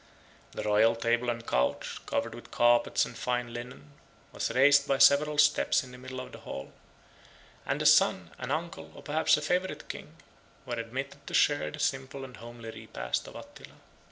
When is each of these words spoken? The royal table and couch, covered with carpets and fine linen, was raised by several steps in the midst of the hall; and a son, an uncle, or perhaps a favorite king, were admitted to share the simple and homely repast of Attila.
The 0.53 0.63
royal 0.63 0.95
table 0.95 1.29
and 1.29 1.45
couch, 1.45 2.03
covered 2.07 2.33
with 2.33 2.49
carpets 2.49 3.05
and 3.05 3.15
fine 3.15 3.53
linen, 3.53 3.91
was 4.31 4.49
raised 4.49 4.87
by 4.87 4.97
several 4.97 5.37
steps 5.37 5.83
in 5.83 5.91
the 5.91 5.99
midst 5.99 6.17
of 6.17 6.31
the 6.31 6.39
hall; 6.39 6.73
and 7.67 7.79
a 7.83 7.85
son, 7.85 8.31
an 8.39 8.49
uncle, 8.49 8.91
or 8.95 9.03
perhaps 9.03 9.37
a 9.37 9.43
favorite 9.43 9.87
king, 9.89 10.15
were 10.65 10.73
admitted 10.73 11.27
to 11.27 11.35
share 11.35 11.69
the 11.69 11.77
simple 11.77 12.25
and 12.25 12.37
homely 12.37 12.71
repast 12.71 13.27
of 13.27 13.35
Attila. 13.35 13.75